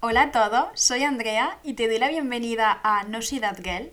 [0.00, 3.90] Hola a todos, soy Andrea y te doy la bienvenida a No Soy That Girl.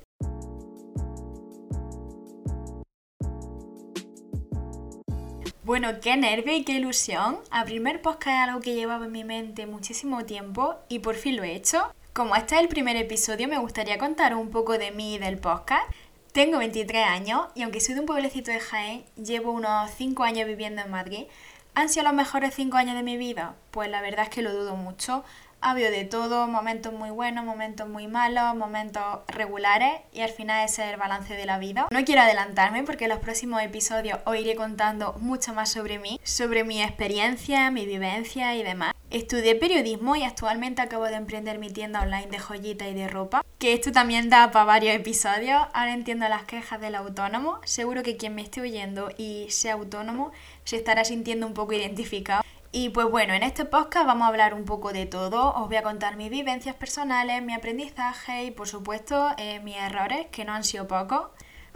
[5.63, 7.39] Bueno, qué nervio y qué ilusión.
[7.49, 11.38] Abrirme el podcast es algo que llevaba en mi mente muchísimo tiempo y por fin
[11.38, 11.91] lo he hecho.
[12.13, 15.39] Como este es el primer episodio, me gustaría contar un poco de mí y del
[15.39, 15.89] podcast.
[16.33, 20.45] Tengo 23 años y aunque soy de un pueblecito de Jaén, llevo unos 5 años
[20.45, 21.23] viviendo en Madrid.
[21.73, 23.55] ¿Han sido los mejores 5 años de mi vida?
[23.71, 25.23] Pues la verdad es que lo dudo mucho
[25.66, 30.64] ha habido de todo, momentos muy buenos, momentos muy malos, momentos regulares y al final
[30.64, 31.88] ese es el balance de la vida.
[31.89, 36.19] No quiero adelantarme porque en los próximos episodios os iré contando mucho más sobre mí,
[36.23, 38.94] sobre mi experiencia, mi vivencia y demás.
[39.09, 43.44] Estudié periodismo y actualmente acabo de emprender mi tienda online de joyita y de ropa,
[43.58, 45.63] que esto también da para varios episodios.
[45.73, 47.59] Ahora entiendo las quejas del autónomo.
[47.63, 50.31] Seguro que quien me esté oyendo y sea autónomo
[50.63, 52.44] se estará sintiendo un poco identificado.
[52.78, 55.53] Y pues bueno, en este podcast vamos a hablar un poco de todo.
[55.53, 60.27] Os voy a contar mis vivencias personales, mi aprendizaje y por supuesto eh, mis errores,
[60.30, 61.27] que no han sido pocos.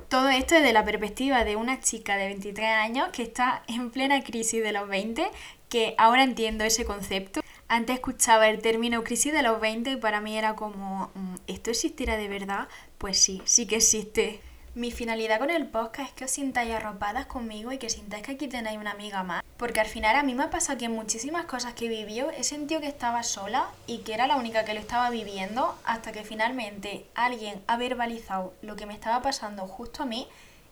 [0.10, 4.22] Todo esto desde la perspectiva de una chica de 23 años que está en plena
[4.26, 5.32] crisis de los 20,
[5.70, 7.40] que ahora entiendo ese concepto.
[7.70, 11.70] Antes escuchaba el término crisis de los 20 y para mí era como, mm, ¿esto
[11.70, 12.68] existirá de verdad?
[12.98, 14.42] Pues sí, sí que existe.
[14.76, 18.34] Mi finalidad con el podcast es que os sintáis arropadas conmigo y que sintáis que
[18.34, 19.44] aquí tenéis una amiga más.
[19.58, 22.30] Porque al final a mí me ha pasado que en muchísimas cosas que he vivido
[22.30, 26.12] he sentido que estaba sola y que era la única que lo estaba viviendo hasta
[26.12, 30.28] que finalmente alguien ha verbalizado lo que me estaba pasando justo a mí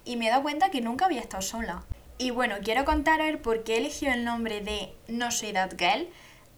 [0.05, 1.83] y me he dado cuenta que nunca había estado sola.
[2.19, 6.07] Y bueno, quiero contaros por qué eligió el nombre de No Soy That Girl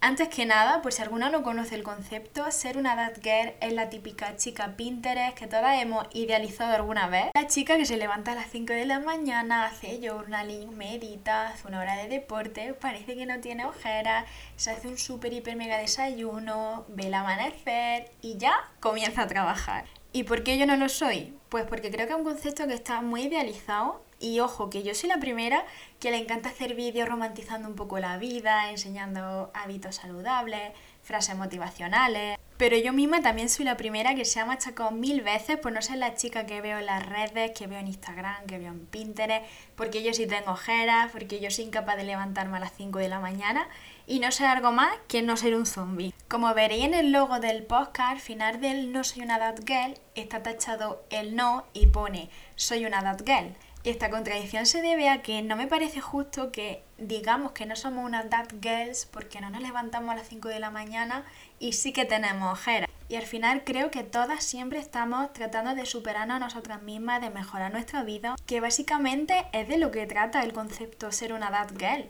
[0.02, 3.74] antes que nada, pues si alguna no conoce el concepto, ser una that girl es
[3.74, 7.26] la típica chica Pinterest que todas hemos idealizado alguna vez.
[7.34, 11.68] La chica que se levanta a las 5 de la mañana, hace journaling, medita, hace
[11.68, 15.78] una hora de deporte, parece que no tiene ojeras, se hace un súper hiper mega
[15.78, 19.86] desayuno, ve el amanecer y ya comienza a trabajar.
[20.12, 21.34] ¿Y por qué yo no lo soy?
[21.50, 24.94] Pues porque creo que es un concepto que está muy idealizado y ojo, que yo
[24.94, 25.66] soy la primera
[26.00, 32.38] que le encanta hacer vídeos romantizando un poco la vida, enseñando hábitos saludables, frases motivacionales.
[32.58, 35.82] Pero yo misma también soy la primera que se ha machacado mil veces por no
[35.82, 38.86] ser la chica que veo en las redes, que veo en Instagram, que veo en
[38.86, 39.46] Pinterest,
[39.78, 43.08] porque yo sí tengo ojeras, porque yo soy incapaz de levantarme a las 5 de
[43.08, 43.70] la mañana
[44.08, 46.14] y no ser algo más que no ser un zombie.
[46.28, 49.98] Como veréis en el logo del podcast, al final del no soy una that girl
[50.16, 53.56] está tachado el no y pone soy una that girl.
[53.84, 57.78] Y esta contradicción se debe a que no me parece justo que digamos que no
[57.78, 61.24] somos unas that girls porque no nos levantamos a las 5 de la mañana
[61.60, 62.90] y sí que tenemos ojeras.
[63.08, 67.30] Y al final creo que todas siempre estamos tratando de superarnos a nosotras mismas, de
[67.30, 71.72] mejorar nuestra vida, que básicamente es de lo que trata el concepto ser una that
[71.78, 72.10] girl,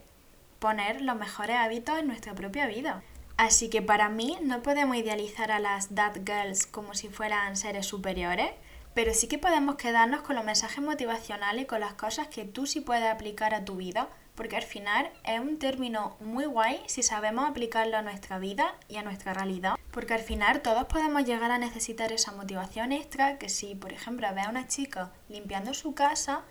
[0.58, 3.04] poner los mejores hábitos en nuestra propia vida.
[3.38, 7.86] Así que para mí no podemos idealizar a las that girls como si fueran seres
[7.86, 8.52] superiores,
[8.94, 12.66] pero sí que podemos quedarnos con los mensajes motivacionales y con las cosas que tú
[12.66, 17.04] sí puedes aplicar a tu vida, porque al final es un término muy guay si
[17.04, 21.52] sabemos aplicarlo a nuestra vida y a nuestra realidad, porque al final todos podemos llegar
[21.52, 25.94] a necesitar esa motivación extra que si, por ejemplo, ve a una chica limpiando su
[25.94, 26.44] casa,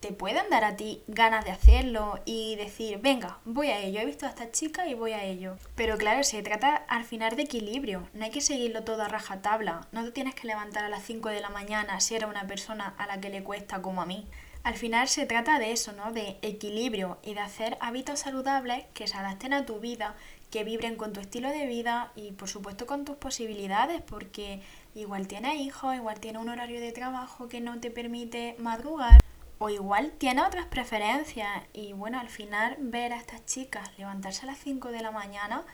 [0.00, 4.06] te pueden dar a ti ganas de hacerlo y decir, venga, voy a ello, he
[4.06, 5.56] visto a esta chica y voy a ello.
[5.74, 9.88] Pero claro, se trata al final de equilibrio, no hay que seguirlo todo a rajatabla,
[9.92, 12.94] no te tienes que levantar a las 5 de la mañana si eres una persona
[12.98, 14.26] a la que le cuesta como a mí.
[14.62, 16.12] Al final se trata de eso, ¿no?
[16.12, 20.16] De equilibrio y de hacer hábitos saludables que se adapten a tu vida,
[20.50, 24.60] que vibren con tu estilo de vida y por supuesto con tus posibilidades, porque
[24.94, 29.20] igual tienes hijos, igual tienes un horario de trabajo que no te permite madrugar
[29.58, 34.46] o igual tiene otras preferencias y bueno, al final ver a estas chicas levantarse a
[34.46, 35.64] las 5 de la mañana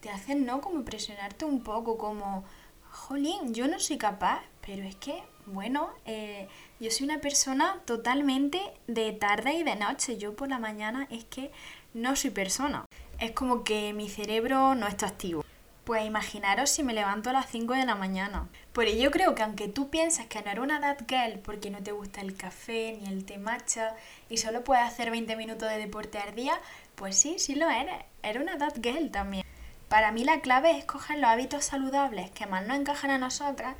[0.00, 0.60] te hacen, ¿no?
[0.60, 2.44] Como presionarte un poco, como,
[2.90, 6.48] jolín, yo no soy capaz, pero es que, bueno, eh,
[6.80, 11.24] yo soy una persona totalmente de tarde y de noche, yo por la mañana es
[11.24, 11.50] que
[11.94, 12.84] no soy persona,
[13.18, 15.44] es como que mi cerebro no está activo.
[15.90, 18.46] Pues imaginaros si me levanto a las 5 de la mañana.
[18.72, 21.82] Por ello creo que aunque tú piensas que no eres una that girl porque no
[21.82, 23.96] te gusta el café ni el té matcha
[24.28, 26.60] y solo puedes hacer 20 minutos de deporte al día,
[26.94, 28.04] pues sí, sí lo eres.
[28.22, 29.44] Eres una that girl también.
[29.88, 33.74] Para mí la clave es coger los hábitos saludables que más nos encajan a nosotras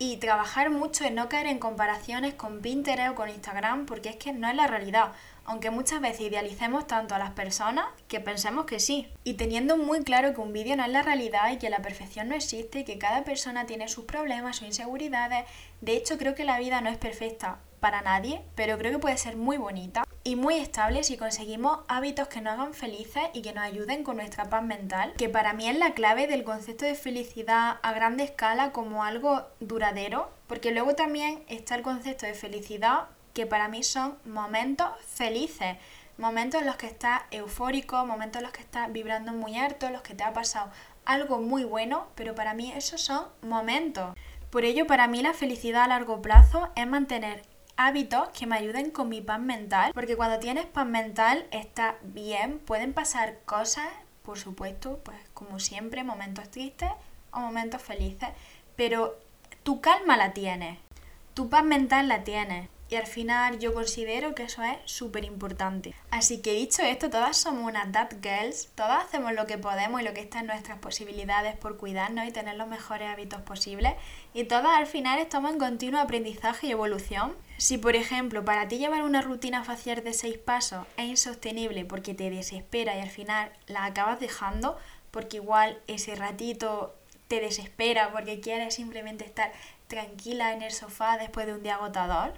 [0.00, 4.16] y trabajar mucho en no caer en comparaciones con Pinterest o con Instagram porque es
[4.16, 5.12] que no es la realidad
[5.50, 9.08] aunque muchas veces idealicemos tanto a las personas que pensemos que sí.
[9.24, 12.28] Y teniendo muy claro que un vídeo no es la realidad y que la perfección
[12.28, 15.46] no existe y que cada persona tiene sus problemas, sus inseguridades.
[15.80, 19.18] De hecho, creo que la vida no es perfecta para nadie, pero creo que puede
[19.18, 20.04] ser muy bonita.
[20.22, 24.16] Y muy estable si conseguimos hábitos que nos hagan felices y que nos ayuden con
[24.16, 28.24] nuestra paz mental, que para mí es la clave del concepto de felicidad a grande
[28.24, 33.82] escala como algo duradero, porque luego también está el concepto de felicidad que para mí
[33.82, 35.76] son momentos felices,
[36.18, 39.94] momentos en los que estás eufórico, momentos en los que estás vibrando muy alto, en
[39.94, 40.70] los que te ha pasado
[41.06, 44.14] algo muy bueno, pero para mí esos son momentos.
[44.50, 47.42] Por ello, para mí la felicidad a largo plazo es mantener
[47.86, 52.58] hábitos que me ayuden con mi paz mental, porque cuando tienes paz mental está bien,
[52.58, 53.88] pueden pasar cosas,
[54.22, 56.90] por supuesto, pues como siempre, momentos tristes
[57.30, 58.28] o momentos felices,
[58.76, 59.18] pero
[59.62, 60.78] tu calma la tienes,
[61.32, 62.68] tu paz mental la tienes.
[62.90, 65.94] Y al final yo considero que eso es súper importante.
[66.10, 70.04] Así que dicho esto, todas somos unas dad girls, todas hacemos lo que podemos y
[70.04, 73.94] lo que está en nuestras posibilidades por cuidarnos y tener los mejores hábitos posibles.
[74.34, 77.36] Y todas al final estamos en continuo aprendizaje y evolución.
[77.58, 82.14] Si por ejemplo para ti llevar una rutina facial de seis pasos es insostenible porque
[82.14, 84.76] te desespera y al final la acabas dejando,
[85.12, 86.96] porque igual ese ratito
[87.28, 89.52] te desespera porque quieres simplemente estar
[89.86, 92.32] tranquila en el sofá después de un día agotador,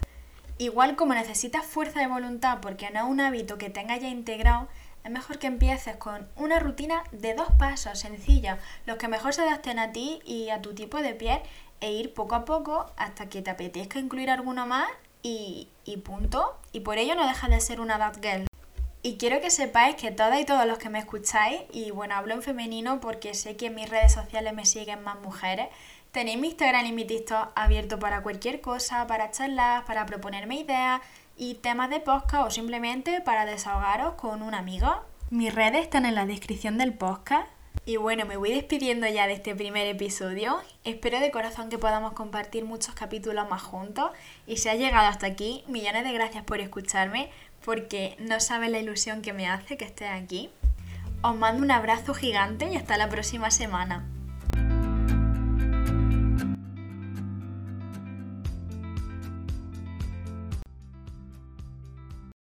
[0.62, 4.68] Igual como necesitas fuerza de voluntad porque no es un hábito que tengas ya integrado,
[5.02, 9.42] es mejor que empieces con una rutina de dos pasos sencilla, los que mejor se
[9.42, 11.40] adapten a ti y a tu tipo de piel
[11.80, 14.88] e ir poco a poco hasta que te apetezca incluir alguno más
[15.20, 16.56] y, y punto.
[16.70, 18.51] Y por ello no dejas de ser una that girl.
[19.02, 22.34] Y quiero que sepáis que todas y todos los que me escucháis, y bueno, hablo
[22.34, 25.68] en femenino porque sé que en mis redes sociales me siguen más mujeres,
[26.12, 31.00] Tenéis mi Instagram y mi TikTok abierto para cualquier cosa, para charlas, para proponerme ideas
[31.38, 34.94] y temas de podcast o simplemente para desahogaros con un amigo.
[35.30, 37.48] Mis redes están en la descripción del podcast.
[37.86, 40.60] Y bueno, me voy despidiendo ya de este primer episodio.
[40.84, 44.10] Espero de corazón que podamos compartir muchos capítulos más juntos.
[44.46, 47.30] Y si has llegado hasta aquí, millones de gracias por escucharme,
[47.64, 50.50] porque no sabes la ilusión que me hace que estés aquí.
[51.22, 54.11] Os mando un abrazo gigante y hasta la próxima semana.